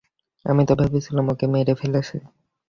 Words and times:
আমি 0.45 0.61
তো 0.67 0.73
ভেবেছিলাম 0.79 1.25
ওকে 1.31 1.45
মেরে 1.53 1.73
ফেলেছি। 1.81 2.17